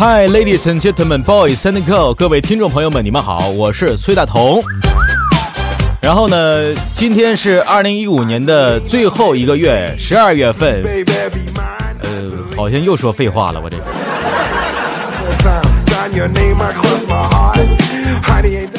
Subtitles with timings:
[0.00, 4.62] Hi, ladies and gentlemen, boys and girls，各位听众朋友们，你们好，我是崔大同。
[6.00, 10.82] 然后呢，今天是二零一五年的最后一个月，十二月份。
[12.00, 13.76] 呃，好像又说废话了，我这。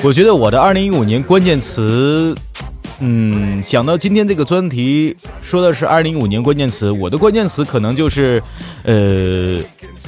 [0.02, 2.36] 我觉得我的二零一五年关键词，
[3.04, 8.42] 嗯，想到今天这个专题说的是二零一五年关键词，我的关键词可能就是，
[8.84, 9.60] 呃，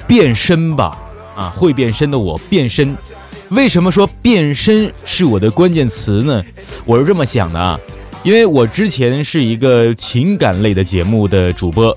[0.08, 0.96] 变身吧，
[1.36, 2.96] 啊，会变身的我变身。
[3.50, 6.44] 为什么说变身是我的关键词呢？
[6.86, 7.80] 我是这么想的啊，
[8.24, 11.94] 因为我之前是一个情感类的节目的主播，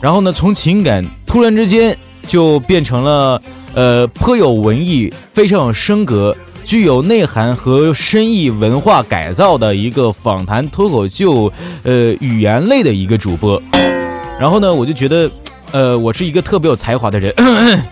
[0.00, 1.94] 然后呢，从情感突然之间
[2.26, 3.42] 就变成了
[3.74, 13.62] 呃颇有文艺、非常有升格、具有内涵和深意文化改造的一个访谈脱口秀呃语言类的一个主播，
[14.40, 15.30] 然后呢，我就觉得
[15.72, 17.34] 呃我是一个特别有才华的人。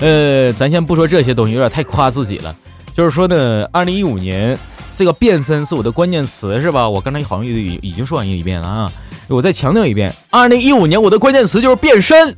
[0.00, 2.54] 呃，咱先不说这些东西，有点太夸自己了。
[2.94, 4.58] 就是说呢，二零一五年
[4.94, 6.88] 这个变身是我的关键词，是吧？
[6.88, 8.92] 我刚才好像已已经说完一遍了啊，
[9.28, 12.36] 我再强调一遍，二零一五年我的关键词就是变身。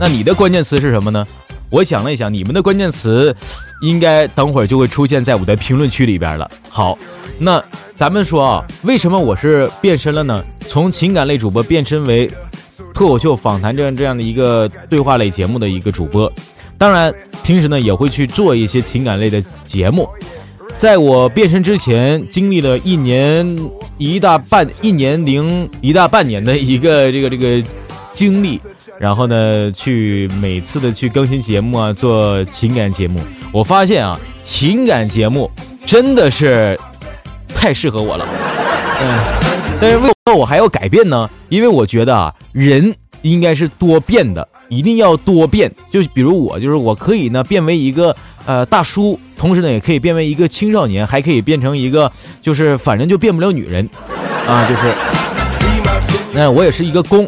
[0.00, 1.26] 那你的关键词是什么呢？
[1.70, 3.34] 我想了一想，你们的关键词
[3.82, 6.50] 应该等会儿就会出现在我的评论区里边了。
[6.68, 6.98] 好，
[7.38, 7.62] 那
[7.94, 10.44] 咱们说啊，为什么我是变身了呢？
[10.66, 12.30] 从情感类主播变身为。
[12.94, 16.32] 脱口秀访谈这样这样的一个对话类节目的一个主播，
[16.76, 20.08] 当然平时呢也会去做一些情感类的节目。
[20.76, 23.46] 在我变身之前，经历了一年
[23.98, 27.62] 一大半一年零一大半年的一个这个这个
[28.12, 28.60] 经历，
[28.98, 33.20] 然后呢去每次的去更新节目啊，做情感节目。
[33.52, 35.50] 我发现啊，情感节目
[35.86, 36.78] 真的是
[37.54, 38.26] 太适合我了。
[39.00, 39.18] 嗯，
[39.80, 40.08] 但是为。
[40.28, 45.72] 什么我还要改变呢，因为我觉得啊，人应该是多变的，一定要多变。
[45.90, 52.12] 就比如我，就是我可以呢变为一个呃大叔，同时呢也可以变为一个青少年，还可以变成一个
[52.42, 53.88] 就是反正就变不了女人
[54.46, 54.92] 啊，就是。
[56.34, 57.26] 那我也是一个公，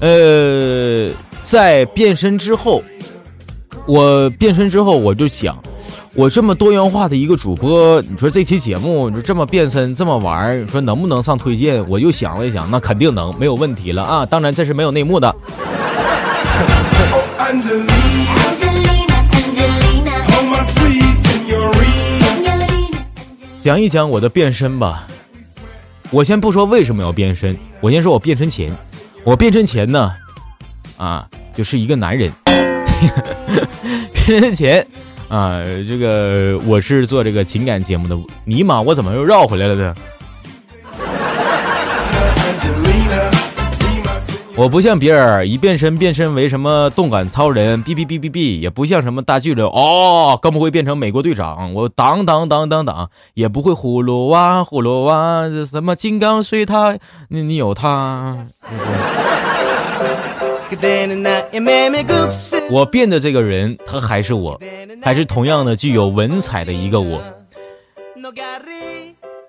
[0.00, 1.10] 呃，
[1.42, 2.82] 在变身之后，
[3.86, 5.56] 我变身之后我就想。
[6.14, 11.88] 我这么多元化的一个主播，你说这期节目你说这么变身这么玩，你说能不能上推荐？
[11.88, 14.26] 我又想了一想，那肯定能，没有问题了啊！
[14.26, 15.32] 当然这是没有内幕的。
[23.62, 25.06] 讲一讲我的变身吧。
[26.10, 28.76] 我先不说为什么要变身，我先说我变身前。
[29.24, 30.12] 我变身前呢，
[30.96, 32.30] 啊，就是一个男人。
[34.26, 34.86] 变身前。
[35.28, 39.94] 啊，这个我是做这个情感节目的，尼玛，我怎么又绕回来了呢？
[44.60, 56.94] 我不像别人一变身变身为什么动感超人，哔哔哔哔哔，也不像什么大巨人哦，更不会变成美国队长，我当当当当当，也不会葫芦娃葫芦娃，这什么金刚碎他，
[57.30, 58.36] 你你有他。
[62.70, 64.60] 我变的这个人，他还是我，
[65.00, 67.18] 还是同样的具有文采的一个我。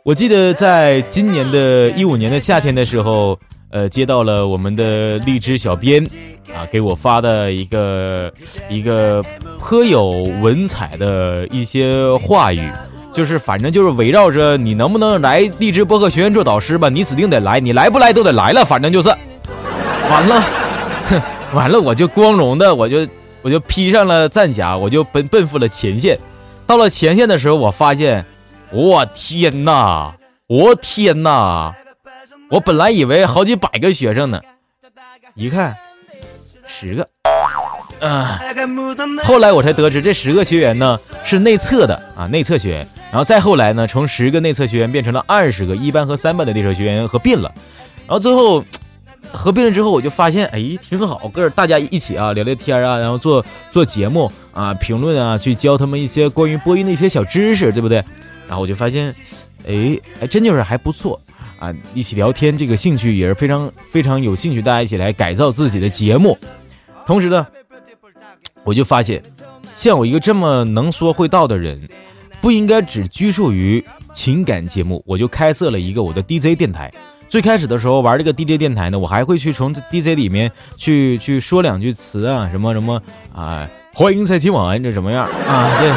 [0.03, 3.37] 我记得在今年的一五年的夏天的时候，
[3.71, 6.05] 呃，接到了我们的荔枝小编
[6.53, 8.31] 啊给我发的一个
[8.69, 9.23] 一个
[9.57, 12.69] 颇有文采的一些话语，
[13.13, 19.09] 就是反正就是围绕着你能不能来荔枝播客学院做导师吧，你指定得来，你来不来都得来了，反正就是
[20.09, 20.43] 完了。
[21.53, 23.05] 完了，我就光荣的，我就
[23.41, 26.17] 我就披上了战甲，我就奔奔赴了前线。
[26.65, 28.25] 到了前线的时候，我发现，
[28.71, 30.15] 我天哪，
[30.47, 31.75] 我天哪！
[32.51, 34.41] 我本来以为好几百个学生呢，
[35.35, 35.73] 一看
[36.67, 37.07] 十个。
[38.01, 38.27] 嗯，
[39.23, 42.87] 后来我才得知，这十个学员呢是内测的啊，内测学员。
[43.09, 47.49] 然后再后来呢，从十个内测学员变成了二十个一班和三班的内测学员合并了。
[48.05, 48.63] 然后最后。
[49.33, 58.03] 合并了之后，我就发现，哎，挺好，跟大家一起啊聊聊天啊，然后做做节目啊，评论啊，去教他们一些关于播音的一些小知识，对不对？
[58.47, 59.15] 然后我就发现，
[59.65, 61.21] 哎，还真就是还不错
[61.61, 66.35] 啊，一起聊天，这个兴趣也是非常非常有兴趣，大家一起来改造自己的节目。
[67.05, 67.45] 同时呢，
[68.63, 69.21] 我就发现，
[69.75, 71.87] 像我一个这么能说会道的人，
[72.41, 76.91] 不应该只拘束于情感节目，我就开设了一个我的 DJ 电台。
[77.29, 82.99] 最开始的时候玩这个 DJ 电台呢，我还会去从 DJ 里面去去说两句词啊，什么什么
[83.35, 85.69] 啊，欢迎在今晚，这什么样啊？
[85.79, 85.89] 这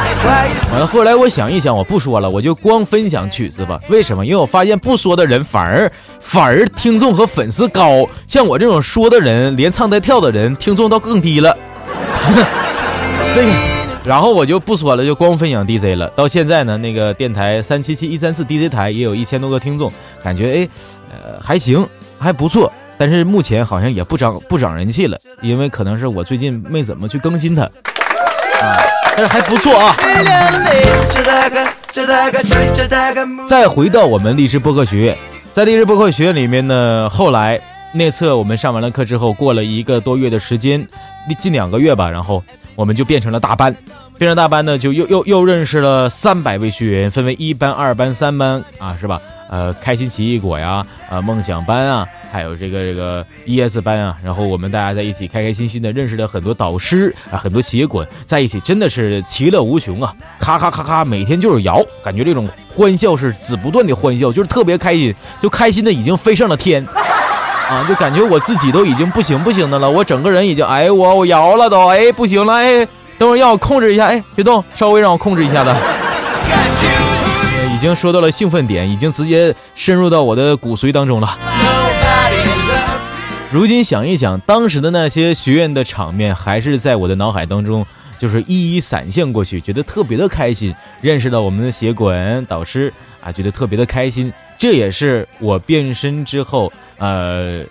[0.71, 0.85] 完了。
[0.85, 3.79] 后来我想一想，我不说了，我就光分享曲子吧。
[3.87, 4.25] 为什么？
[4.25, 5.89] 因为我发现不说的人反而
[6.19, 11.57] 反而听众和粉丝高，像我这种说的人，连唱带跳的人，听众倒更低了。
[13.33, 13.51] 这个，
[14.03, 16.09] 然后我就不说了，就光分享 DJ 了。
[16.09, 20.69] 到现在呢，那个电台三七七一三四 DJ 台也有一千多个听众，感觉哎，
[21.11, 21.87] 呃，还行，
[22.19, 22.69] 还不错。
[22.97, 28.77] 但是目前好像也不涨不涨人气了，因为可能是我最近没怎么去更新它，啊，
[29.15, 29.95] 但是还不错啊。
[33.47, 35.17] 再回到我们励志播客学院，
[35.53, 37.59] 在励志播客学院里面呢，后来
[37.93, 40.87] 内测我们上完了课之后，过了一个多月的时间，
[41.39, 42.43] 近两个月吧，然后
[42.75, 43.75] 我们就变成了大班，
[44.17, 49.21] 变成大班呢，就又又又认识了三百位学员，分为一班、二班、三班啊，是吧？
[49.49, 60.13] 呃，开心奇异果呀，呃，梦想班啊，还有这个这个 ES 班啊，然后我们大家在一起开开心心的认识了很多导师啊，很多协管在一起，真的是其乐无穷啊！
[60.39, 66.83] 咔咔咔咔，每天就是摇，感觉这种欢笑是子不断的欢笑，就是特别开心，就开心的已经飞上了天，
[67.69, 72.85] 啊，就感觉我自己都已经不行不行的了，我整个人已经哎我我摇了都哎不行了哎，
[73.19, 75.71] 等会儿让我控制一下哎别动，稍微让我控制一下子。
[77.75, 81.37] 已经说到了兴奋点，已经直接深入到我的骨髓当中了。
[83.51, 87.85] 如今想一想，当时的那些学院的场面，还是在我的脑海当中，
[88.17, 90.73] 就是一一闪现过去，觉得特别的开心。
[91.01, 94.31] 认识到我们的协管导师啊，觉得特别的开心。
[94.57, 97.61] 这也是我变身之后，呃，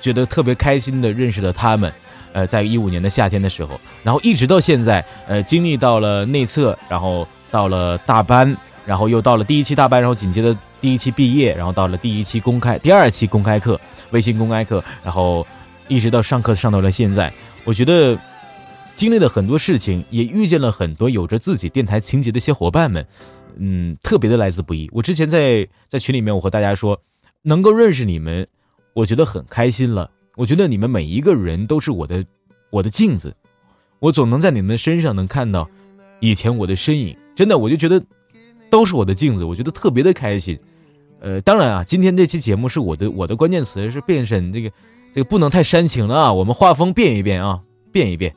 [0.00, 1.92] 觉得特别开心的认识了他们。
[2.32, 8.56] 呃，在一五年的夏天的时候，然后一直到现在，呃，经历到了内测，然后到了大班。
[8.86, 13.78] 然后又到了第一期大班，然后紧接着第一期毕业，然后到了第一期公开，第二期公开课，
[14.12, 15.44] 微信公开课，然后
[15.88, 17.32] 一直到上课上到了现在，
[17.64, 18.16] 我觉得
[18.94, 23.04] 经历了很多事情，也遇见了很多有着自己电台情节的小伙伴们，
[23.58, 24.88] 嗯，特别的来之不易。
[24.92, 26.96] 我之前在在群里面，我和大家说，
[27.42, 28.46] 能够认识你们，
[28.94, 30.08] 我觉得很开心了。
[30.36, 32.22] 我觉得你们每一个人都是我的
[32.70, 33.34] 我的镜子，
[33.98, 35.68] 我总能在你们的身上能看到
[36.20, 38.00] 以前我的身影，真的，我就觉得。
[38.68, 40.58] 都是我的镜子，我觉得特别的开心。
[41.20, 44.70] 呃，当然啊，今天这期节目是我的我的关键词是变身，这个
[45.12, 47.60] 这个不能太煽情了啊，我们画风变一变啊，
[47.90, 48.34] 变一变。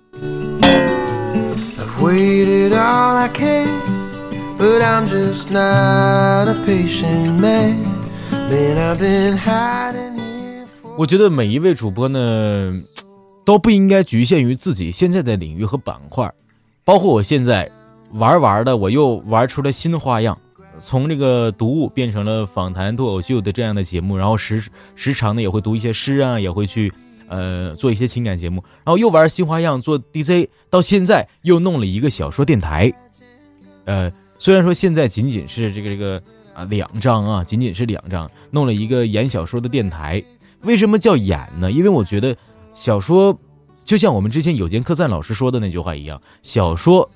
[10.97, 12.81] 我觉得每一位主播呢，
[13.45, 16.31] 都不应该局限于自己现在的领域和板块，
[16.85, 17.69] 包括我现在。
[18.13, 20.37] 玩玩的，我又玩出了新花样，
[20.79, 24.63] 从这个读物变成了访谈脱口秀的这样的节目，然后时
[24.95, 26.91] 时常呢也会读一些诗啊，也会去
[27.27, 32.91] 呃做一些情感节目，然后又玩新花样做 DJ，到现在又弄了一个小说电台，
[33.85, 36.21] 呃，虽然说现在仅仅是这个这个
[36.55, 40.23] 啊两张啊，仅仅是两张，弄了一个演小说的电台，
[40.61, 41.71] 为什么叫演呢？
[41.71, 42.35] 因为我觉得
[42.73, 43.37] 小说
[43.85, 47.07] 就像我们之前有间客栈老师说的那句话一样，小说。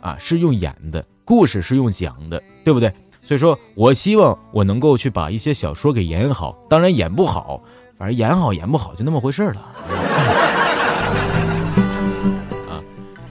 [0.00, 2.92] 啊，是用演的，故事是用讲的，对不对？
[3.22, 7.62] 所以说我希望我能够去把一些小说给演好，当然演不好，
[7.98, 9.60] 反正演好演不好就那么回事了。
[12.70, 12.80] 啊，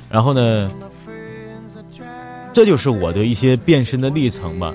[0.09, 0.71] 然后呢，
[2.53, 4.71] 这就是我的一些变身的历程吧，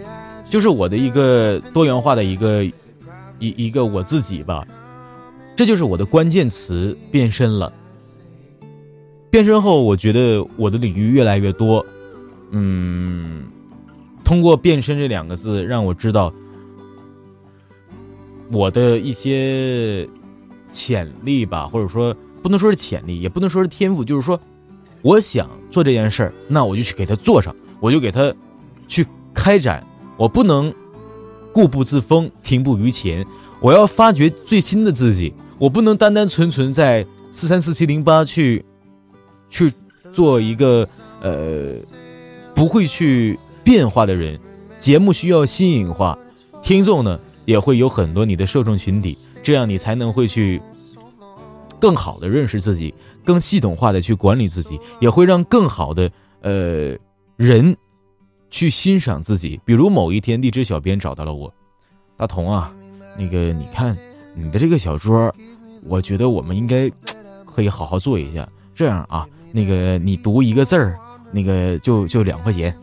[0.50, 2.64] 就是我的一个多元化的一个
[3.38, 4.66] 一一个我自己吧，
[5.54, 7.72] 这就是我的关键词变身了。
[9.34, 11.84] 变身后，我觉得我的领域越来越多，
[12.52, 13.42] 嗯，
[14.22, 16.32] 通过“变身”这两个字，让我知道
[18.52, 20.08] 我的一些
[20.70, 22.14] 潜力吧，或者说
[22.44, 24.40] 不能说是潜力，也不能说是天赋，就是说，
[25.02, 28.32] 我想做这件事儿，那我就去给他做上，我就给他
[28.86, 29.84] 去开展，
[30.16, 30.72] 我不能
[31.52, 33.26] 固步自封、停步于前，
[33.58, 38.64] 我要发掘最新的自己，我不能单单纯纯在四三四七零八去。
[39.54, 39.72] 去
[40.12, 40.86] 做一个
[41.20, 41.72] 呃
[42.56, 44.36] 不会去变化的人，
[44.80, 46.18] 节目需要新颖化，
[46.60, 50.60] 听众呢也会有很多你的受众群体，这样你才能会去
[51.78, 52.92] 更好的认识自己，
[53.24, 56.98] 更系统化的去管理自己，也会让更好的呃
[57.36, 57.76] 人
[58.50, 59.60] 去欣赏自己。
[59.64, 61.52] 比如某一天，荔枝小编找到了我，
[62.16, 62.74] 大同啊，
[63.16, 63.96] 那个你看
[64.34, 65.32] 你的这个小说，
[65.84, 66.90] 我觉得我们应该
[67.46, 69.24] 可以好好做一下，这样啊。
[69.56, 70.96] 那个你读一个字儿，
[71.30, 72.74] 那个就就两块钱。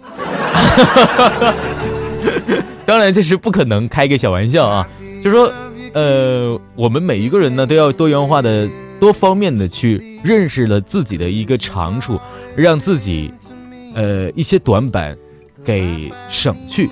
[2.86, 4.88] 当然这是不可能，开个小玩笑啊。
[5.22, 5.52] 就说，
[5.94, 8.70] 呃，我们每一个人呢都要多元化的
[9.02, 12.18] 多方面的去认识了自己的一个长处，
[12.56, 13.34] 让自己，
[13.94, 15.18] 呃，一些短板
[15.66, 16.90] 给省去。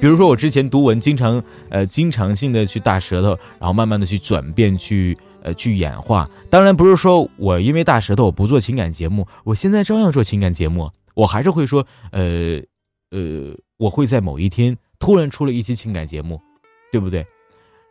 [0.00, 3.28] 比如说，我之前读文经常呃经常性的去大舌头，
[3.58, 6.28] 然后慢慢的去转变，去呃去演化。
[6.50, 12.60] 当然不是说我因为大舌头不做情感节目，我现在照样做情感节目，我还是会说呃
[13.10, 16.40] 呃，我会在某一天突然出了一期情感节目，
[16.90, 17.24] 对不对？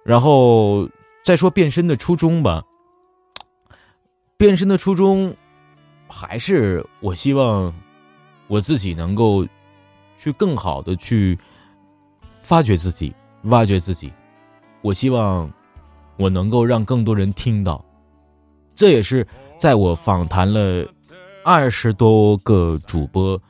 [0.03, 0.89] 然后
[1.23, 2.61] 再说变身的初衷吧。
[4.35, 5.33] 变身的初衷，
[6.09, 7.73] 还是我希望
[8.47, 9.47] 我自己能够
[10.17, 11.39] 去更好的去。
[12.45, 14.11] 发掘自己，挖掘自己，
[14.81, 15.49] 我希望
[16.23, 17.83] 我能够让更多人听到。
[18.73, 19.27] 这也是
[19.57, 20.87] 在我访谈了
[21.43, 23.41] 二十多个主播，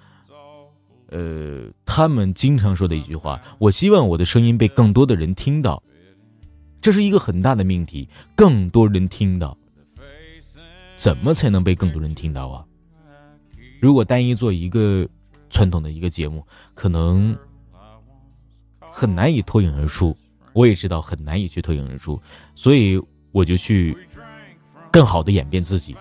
[1.10, 5.82] 呃，他们经常说的一句话：我希望我的声音被更多的人听到。
[6.82, 9.56] 这是一个很大的命题，更多人听到，
[10.96, 12.66] 怎么才能被更多人听到啊？
[13.80, 15.08] 如果单一做一个
[15.52, 17.38] 传统的一个节目，可能。
[18.96, 20.16] 很难以脱颖而出，
[20.54, 22.22] 我也知道很难以去脱颖而出，
[22.54, 23.98] 所以我就去
[24.92, 25.96] 更好的演变自己，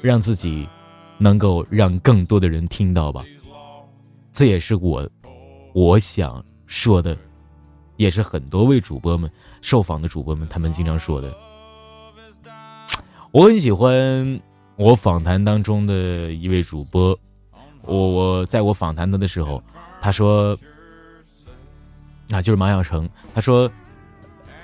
[0.00, 0.68] 让自己
[1.18, 3.24] 能够让更多的人听到吧。
[4.32, 5.08] 这也是我
[5.74, 7.16] 我想说的，
[7.96, 9.28] 也是很多位主播们
[9.60, 11.34] 受访的主播们他们经常说的。
[13.32, 14.40] 我很喜欢
[14.76, 17.18] 我访谈当中的一位主播，
[17.82, 19.60] 我我在我访谈他的时候，
[20.00, 20.56] 他说。
[22.32, 23.70] 那就是马晓成，他说，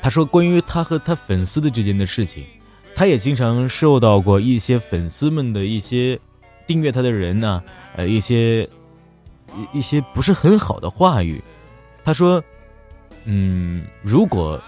[0.01, 2.43] 他说关于他和他粉丝的之间的事情，
[2.97, 6.19] 他也经常受到过一些粉丝们的一些
[6.67, 7.63] 订阅他的人呢，
[7.95, 8.63] 呃，一些
[9.55, 11.39] 一一些不是很好的话语。
[12.03, 12.43] 他说，
[13.27, 14.59] 嗯，如果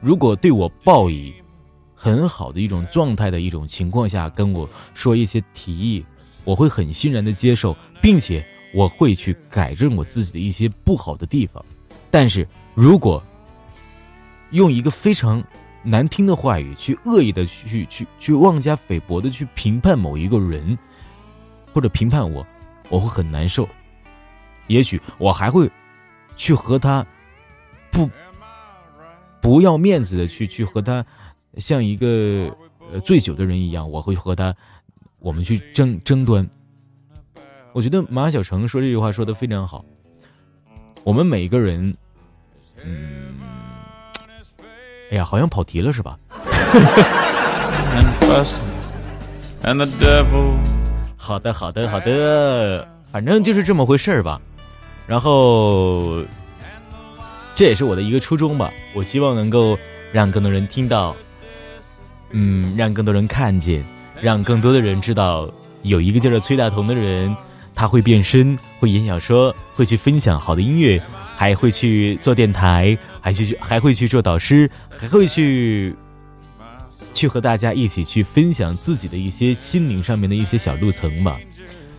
[0.00, 1.34] 如果对我报以
[1.96, 6.04] 很好的一种状态的一种情况下跟我说一些提议，
[6.44, 11.64] 我会很欣然的接受，并且我会去改正我自己的一些不好的地方。
[12.12, 13.24] 但是，如果
[14.50, 15.42] 用一个非常
[15.82, 20.78] 难听的话语去恶意的去去去妄加菲薄的去评判某一个人，
[21.72, 22.46] 或者评判我，
[22.90, 23.66] 我会很难受。
[24.66, 25.70] 也许我还会
[26.36, 27.04] 去和他
[27.90, 28.10] 不
[29.40, 31.04] 不要面子的去去和他
[31.56, 32.54] 像一个
[33.02, 34.54] 醉酒的人一样，我会和他
[35.18, 36.46] 我们去争争端。
[37.72, 39.82] 我觉得马小成说这句话说的非常好。
[41.04, 41.96] 我们每一个人。
[42.84, 43.34] 嗯，
[45.10, 46.18] 哎呀，好像跑题了是吧？
[51.16, 54.40] 好的，好的，好的，反正就是这么回事儿吧。
[55.06, 56.22] 然后，
[57.54, 58.72] 这也是我的一个初衷吧。
[58.94, 59.78] 我希望能够
[60.12, 61.14] 让更多人听到，
[62.30, 63.84] 嗯，让更多人看见，
[64.20, 65.48] 让更多的人知道，
[65.82, 67.36] 有一个叫做崔大同的人，
[67.74, 71.00] 他会变身，会演小说，会去分享好的音乐。
[71.42, 75.92] 还会去做电台，还去还会去做导师，还会去
[77.12, 81.36] 去和大家一起去分享自己的一些心灵上面的一些小路程吧。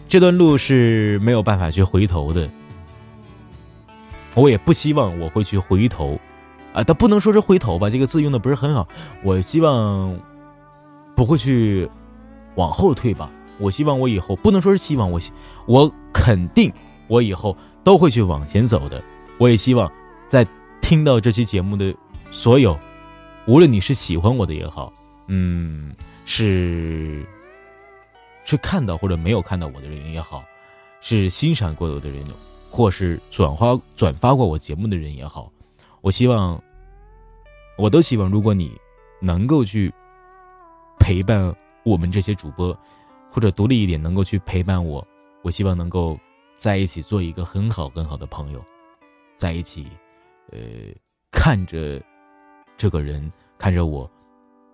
[0.08, 2.50] 这段路是没有办法去回头的，
[4.34, 6.18] 我也不希望我会去回头
[6.72, 8.88] 啊，但不能说是回头吧，这个字用的不是很好。
[9.24, 10.18] 我希望
[11.18, 11.90] 不会去
[12.56, 13.30] 往后退吧。
[13.60, 15.20] 我希望我以后不能说是希望我，
[15.66, 16.72] 我肯定
[17.10, 19.04] 我以后都会去往前走的。
[19.40, 19.92] 我也希望，
[20.28, 20.48] 在
[20.82, 21.94] 听到这期节目的
[22.32, 22.80] 所有，
[23.46, 24.94] 无论你是喜欢我的也好，
[25.28, 25.94] 嗯，
[26.26, 27.26] 是
[28.46, 30.44] 是看到或者没有看到我的人也好，
[31.02, 32.24] 是欣赏过我的人，
[32.70, 35.52] 或是转发转发过我节目的人也好，
[36.02, 36.62] 我希望，
[37.78, 38.72] 我都希望，如果你
[39.22, 39.92] 能够去
[41.00, 42.78] 陪伴我们这些主播，
[43.32, 45.06] 或者独立一点，能够去陪伴我，
[45.42, 46.18] 我希望能够
[46.56, 48.64] 在一起做一个很好很好的朋友。
[49.44, 49.88] 在一起，
[50.54, 50.60] 呃，
[51.30, 52.02] 看着
[52.78, 54.10] 这个人，看着我，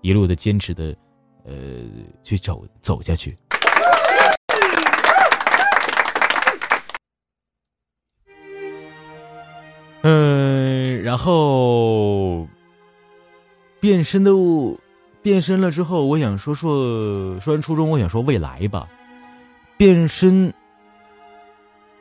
[0.01, 0.95] 一路的坚持的，
[1.43, 1.55] 呃，
[2.23, 3.35] 去走走下去。
[10.03, 12.47] 嗯，然后
[13.79, 14.31] 变身的
[15.23, 18.87] 变身了之后，我想说说说完初衷，我想说未来吧。
[19.77, 20.53] 变身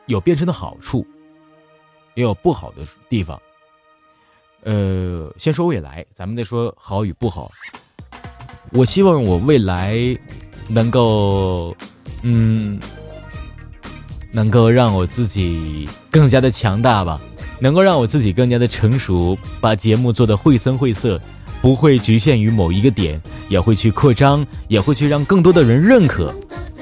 [0.05, 1.07] 有变身的好处。
[2.19, 3.41] 也有不好的地方，
[4.65, 7.49] 呃，先说未来，咱们再说好与不好。
[8.73, 9.97] 我希望我未来
[10.67, 11.73] 能够，
[12.23, 12.77] 嗯，
[14.33, 17.21] 能够让我自己更加的强大吧，
[17.61, 21.21] 能够让我自己更加的成熟，把节目做的绘声绘色，
[21.63, 26.35] 不会局限于某一个点，也会去扩张，也会去让更多的人认可。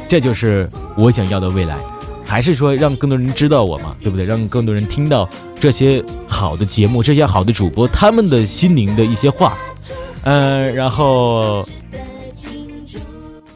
[0.09, 0.67] 这就是
[0.97, 1.79] 我想要的未来，
[2.27, 4.27] 还是说让更多人知道我嘛，对不对？
[4.27, 5.27] 让更多人听到
[5.59, 9.57] 这些好的节目，这些好的主播他们的心灵的一些话。
[10.25, 11.65] 嗯，然后，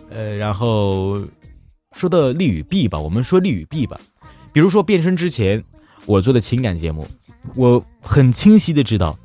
[0.08, 1.20] 呃，然后
[1.96, 4.00] 说到利与弊吧，我们说利与弊吧。
[4.52, 5.62] 比如说变身之前，
[6.06, 7.06] 我做的情感节目，
[7.56, 9.18] 我很清晰的知道，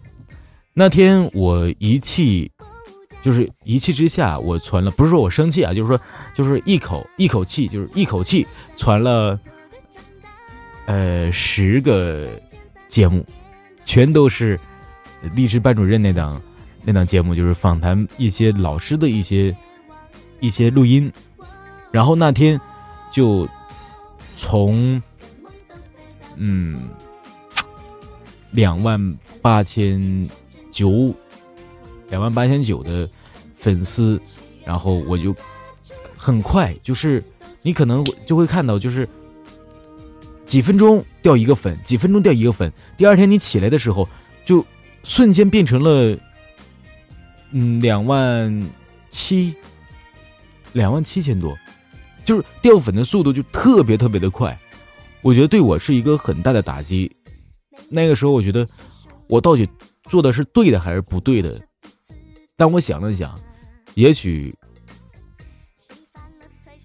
[0.74, 2.52] 那天我一气。
[3.26, 6.00] 就是一气之下，我传了，不是说我生气啊，就是说，
[6.36, 8.46] 就是一口一口气，就是一口气
[8.78, 9.40] 传了，
[10.86, 12.30] 呃，十个
[12.88, 13.26] 节目，
[13.84, 14.60] 全都是
[15.34, 16.40] 励志班主任那档
[16.84, 19.58] 那档节目，就是访谈一些老师的一些
[20.40, 21.12] 一些录音，
[21.92, 22.62] 然后那天
[23.10, 23.50] 就
[24.36, 25.02] 从
[26.36, 26.78] 嗯
[28.52, 30.30] 两万八千
[30.70, 31.12] 九。
[32.10, 33.10] 两万八千九的
[33.54, 34.22] 粉丝，
[34.64, 35.36] 然后我就
[36.16, 37.24] 很快，就是
[37.62, 39.08] 你可能就会看到，就是
[40.46, 42.72] 几分钟掉一个粉，几分钟掉一个粉。
[42.98, 44.08] 第二天你起来的时候，
[44.44, 44.66] 就
[45.04, 46.18] 瞬间变成了
[47.52, 48.70] 嗯两万
[49.10, 49.56] 七，
[50.74, 51.58] 两万七千多，
[52.24, 54.58] 就是掉粉的速度就特别特别的快。
[55.22, 57.12] 我觉得对我是一个很大的打击。
[57.90, 58.68] 那个时候我觉得
[59.28, 59.68] 我到底
[60.04, 61.60] 做的是对的还是不对的？
[62.58, 63.38] 但我想了想，
[63.96, 64.56] 也许，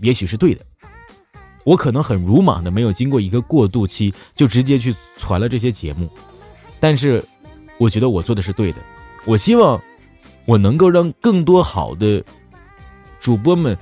[0.00, 0.64] 也许是对的。
[1.64, 6.10] 我可能很鲁莽的，没有经过一个过渡期，就直接去传了这些节目。
[6.80, 7.22] 但是，
[7.78, 8.78] 我觉得我做的是对的。
[9.26, 9.80] 我希望
[10.46, 12.24] 我能够让更多好的
[13.20, 13.76] 主播们，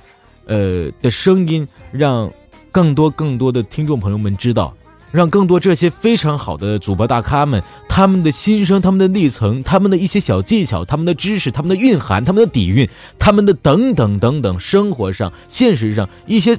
[0.45, 2.31] 呃的声音，让
[2.71, 4.75] 更多更多的听众朋友们知道。
[5.11, 12.87] 让更多这些非常好的主播大咖们，他们的心声、他们的历程、他们的一些小技巧、他们的知识、他们的蕴含、他们的底蕴、
[13.17, 16.55] 他们的等等等等，生活上、现实上一些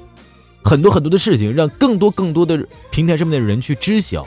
[0.65, 4.27] 很多很多的事情，让更多更多的平台上面的人去知晓。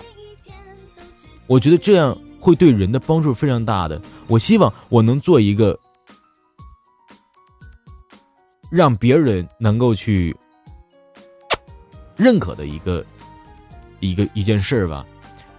[1.46, 4.02] 我觉得这样会对人的帮助非常大的。
[4.28, 5.78] 我希望我能做一个
[8.72, 10.34] 让别人能够去
[12.16, 13.06] 认可的一个。
[14.04, 15.06] 一个一件事儿吧，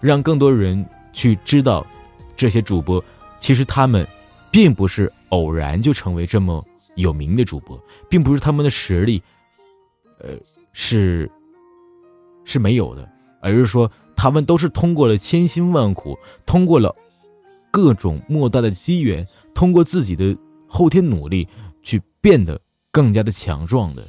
[0.00, 1.84] 让更多人去知道，
[2.36, 3.02] 这些主播
[3.38, 4.06] 其实他们
[4.50, 6.62] 并不是偶然就成为这么
[6.96, 9.22] 有名的主播，并不是他们的实力，
[10.20, 10.30] 呃，
[10.72, 11.30] 是
[12.44, 13.08] 是没有的，
[13.40, 16.94] 而是说他们都是通过了千辛万苦，通过了
[17.70, 20.36] 各种莫大的机缘，通过自己的
[20.68, 21.48] 后天努力
[21.82, 22.60] 去变得
[22.92, 24.02] 更加的强壮的，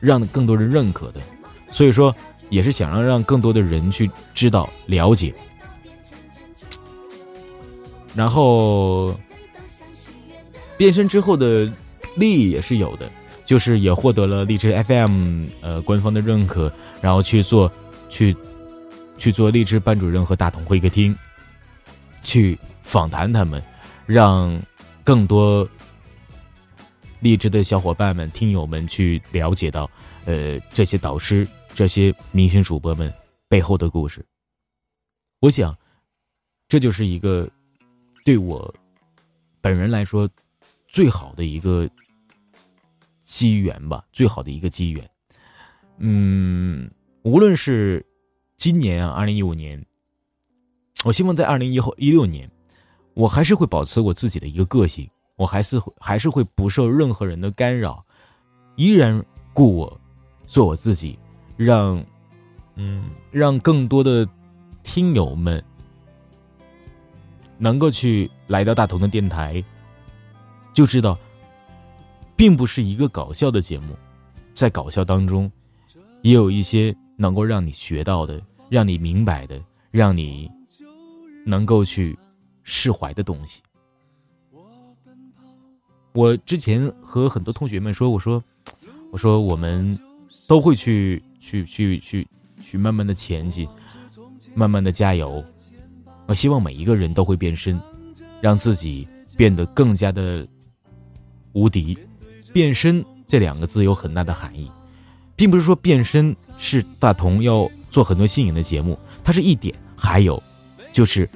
[0.00, 1.20] 让更多人认可的，
[1.70, 2.12] 所以说。
[2.48, 5.34] 也是想让让更多的人去知道了解，
[8.14, 9.14] 然后
[10.76, 11.70] 变身之后的
[12.14, 13.10] 利益也是有的，
[13.44, 17.70] 就是也获得了荔枝 FM 呃官方的认可，然后去做
[18.08, 18.34] 去
[19.18, 21.14] 去做荔枝班主任和大同会客厅，
[22.22, 23.62] 去访谈他们，
[24.06, 24.58] 让
[25.02, 25.68] 更多
[27.20, 29.90] 荔枝的小伙伴们、听友们去了解到
[30.26, 31.46] 呃这些导师。
[31.76, 33.12] 这些明星主播们
[33.48, 34.24] 背后的故事，
[35.40, 35.76] 我想，
[36.68, 37.46] 这就是一个
[38.24, 38.74] 对我
[39.60, 40.26] 本人来说
[40.88, 41.86] 最好的一个
[43.22, 45.10] 机缘吧，最好的一个机缘。
[45.98, 46.90] 嗯，
[47.24, 48.02] 无论是
[48.56, 49.84] 今年啊，二零一五年，
[51.04, 52.50] 我希望在二零一后一六年，
[53.12, 58.02] 我还是会保持我自己的一个个性，我还是会还是会不受任何人的干扰，
[58.76, 60.00] 依然故我，
[60.48, 61.18] 做我自己。
[61.56, 62.04] 让，
[62.74, 64.28] 嗯，让更多的
[64.82, 65.62] 听友们
[67.58, 69.64] 能够去来到大同的电台，
[70.74, 71.18] 就知道，
[72.36, 73.96] 并不是一个搞笑的节目，
[74.54, 75.50] 在搞笑当中，
[76.20, 79.58] 也有一些能够让你学到的、让你明白的、
[79.90, 80.50] 让你
[81.46, 82.18] 能够去
[82.62, 83.62] 释怀的东西。
[86.12, 88.42] 我之前和很多同学们说，我说，
[89.10, 89.98] 我说我们
[90.46, 91.22] 都会去。
[91.46, 92.26] 去去去
[92.60, 93.68] 去，慢慢的前进，
[94.52, 95.44] 慢慢的加油。
[96.26, 97.80] 我希望每一个人都会变身，
[98.40, 99.06] 让自己
[99.36, 100.44] 变得更加的
[101.52, 101.96] 无敌。
[102.52, 104.68] 变身这两个字有很大的含义，
[105.36, 109.72] 并不是说变身是大同要做很多新颖的节目，它是一点。
[109.98, 110.42] 还有
[110.92, 111.28] 就是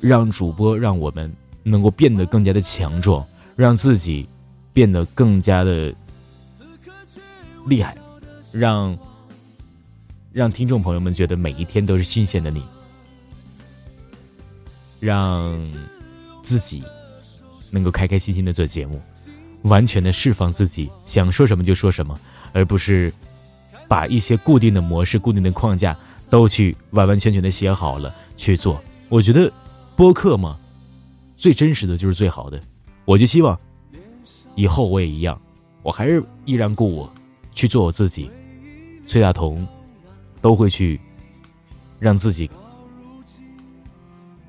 [0.00, 1.32] 让主播让我们
[1.62, 4.26] 能够变得更加的强壮，让自己
[4.72, 5.94] 变得更加的
[7.66, 7.96] 厉害。
[8.52, 8.98] 让
[10.32, 12.62] 让听众朋友们觉得每一天都是新鲜的你，
[15.00, 15.58] 让
[16.42, 16.82] 自己
[17.70, 19.00] 能够开开心心的做节目，
[19.62, 22.18] 完全的释放自己，想说什么就说什么，
[22.52, 23.12] 而不是
[23.88, 25.96] 把一些固定的模式、固定的框架
[26.30, 28.82] 都去完完全全的写好了去做。
[29.08, 29.52] 我觉得
[29.96, 30.58] 播客嘛，
[31.36, 32.60] 最真实的就是最好的。
[33.04, 33.58] 我就希望
[34.54, 35.40] 以后我也一样，
[35.82, 37.12] 我还是依然故我，
[37.52, 38.30] 去做我自己。
[39.06, 39.66] 崔大同
[40.40, 40.98] 都会去
[41.98, 42.50] 让自己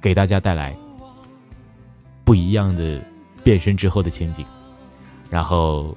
[0.02, 0.76] 给大家带来
[2.24, 3.02] 不一样的
[3.44, 4.46] 变身之后的前景，
[5.30, 5.96] 然后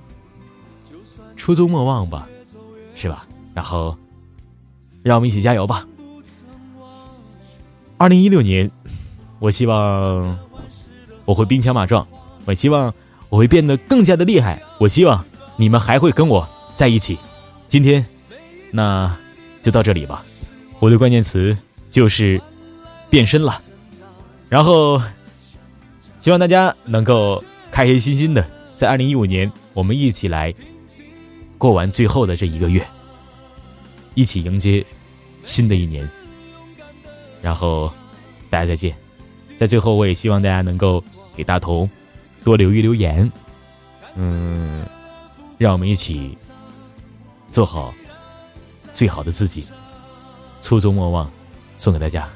[1.36, 2.28] 初衷莫忘吧，
[2.94, 3.26] 是吧？
[3.54, 3.96] 然后
[5.02, 5.86] 让我们一起加油吧！
[7.98, 8.70] 二零一六年，
[9.38, 10.38] 我希望
[11.24, 12.06] 我会兵强马壮，
[12.44, 12.92] 我希望
[13.28, 15.24] 我会变得更加的厉害，我希望
[15.56, 17.16] 你们还会跟我在一起。
[17.68, 18.04] 今天。
[18.76, 19.16] 那
[19.62, 20.22] 就到这里吧，
[20.80, 21.56] 我的关键词
[21.88, 22.38] 就是
[23.08, 23.58] 变身了，
[24.50, 25.00] 然后
[26.20, 30.54] 希望大家能够开开心心的在二零一五年，我们一起来
[31.56, 32.86] 过完最后的这一个月，
[34.14, 34.84] 一起迎接
[35.42, 36.06] 新的一年，
[37.40, 37.90] 然后
[38.50, 38.94] 大家再见，
[39.56, 41.02] 在最后我也希望大家能够
[41.34, 41.90] 给大同
[42.44, 43.32] 多留一留言，
[44.16, 44.86] 嗯，
[45.56, 46.36] 让我们一起
[47.48, 47.94] 做好。
[48.96, 49.66] 最好的自己，
[50.62, 51.30] 初衷莫忘，
[51.76, 52.26] 送给大家。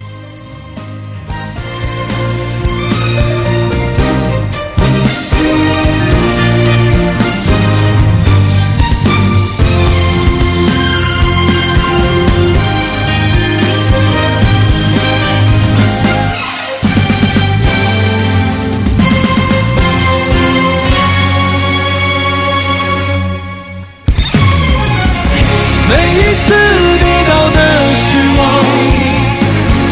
[25.91, 26.55] 每一次
[26.99, 27.59] 跌倒的
[27.93, 28.07] 失
[28.39, 28.41] 望，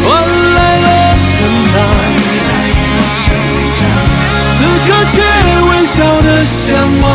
[0.05, 0.07] 换
[0.55, 0.87] 来了
[1.27, 1.29] 成
[1.71, 1.75] 长。
[4.55, 4.57] 此
[4.87, 5.15] 刻却
[5.69, 6.63] 微笑的向
[7.01, 7.05] 往，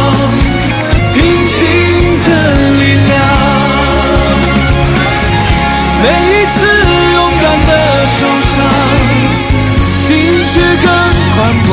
[1.14, 1.16] 平
[1.46, 1.58] 静
[2.24, 2.28] 的
[2.78, 3.12] 力量。
[6.02, 6.56] 每一次
[7.14, 7.70] 勇敢的
[8.06, 8.18] 受
[8.52, 8.52] 伤，
[10.06, 10.06] 心
[10.46, 10.86] 却更
[11.34, 11.72] 宽广。